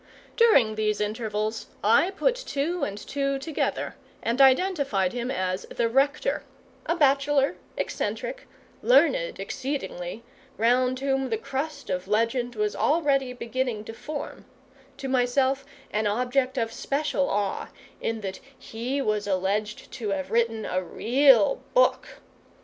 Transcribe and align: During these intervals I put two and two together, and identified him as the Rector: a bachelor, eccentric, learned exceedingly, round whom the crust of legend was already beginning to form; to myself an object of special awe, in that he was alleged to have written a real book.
During 0.35 0.73
these 0.73 0.99
intervals 0.99 1.67
I 1.83 2.09
put 2.09 2.33
two 2.35 2.83
and 2.83 2.97
two 2.97 3.37
together, 3.37 3.93
and 4.23 4.41
identified 4.41 5.13
him 5.13 5.29
as 5.29 5.67
the 5.69 5.87
Rector: 5.87 6.43
a 6.87 6.95
bachelor, 6.95 7.57
eccentric, 7.77 8.47
learned 8.81 9.39
exceedingly, 9.39 10.23
round 10.57 11.01
whom 11.01 11.29
the 11.29 11.37
crust 11.37 11.91
of 11.91 12.07
legend 12.07 12.55
was 12.55 12.75
already 12.75 13.31
beginning 13.31 13.83
to 13.83 13.93
form; 13.93 14.45
to 14.97 15.07
myself 15.07 15.65
an 15.91 16.07
object 16.07 16.57
of 16.57 16.73
special 16.73 17.29
awe, 17.29 17.67
in 18.01 18.21
that 18.21 18.39
he 18.57 19.03
was 19.03 19.27
alleged 19.27 19.91
to 19.91 20.09
have 20.09 20.31
written 20.31 20.65
a 20.65 20.81
real 20.83 21.61
book. 21.75 22.07